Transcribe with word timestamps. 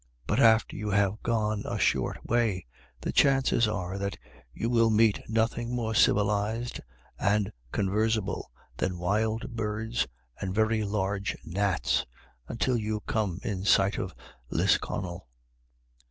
gjit 0.27 0.39
after 0.39 0.75
you 0.75 0.89
have 0.89 1.21
gone 1.21 1.61
a 1.67 1.77
short 1.77 2.17
way 2.25 2.65
the 3.01 3.11
chances 3.11 3.67
are 3.67 3.99
that 3.99 4.17
you 4.51 4.67
will 4.67 4.89
meet 4.89 5.21
nothing 5.29 5.75
more 5.75 5.93
civilised 5.93 6.81
and 7.19 7.51
con 7.71 7.85
versable 7.85 8.45
than 8.77 8.97
wild 8.97 9.55
birds 9.55 10.07
and 10.39 10.55
very 10.55 10.83
large 10.83 11.37
gnats, 11.45 12.03
until 12.47 12.75
you 12.77 13.01
come 13.01 13.39
in 13.43 13.63
sight 13.63 13.99
of 13.99 14.15
Lisconnel. 14.49 15.27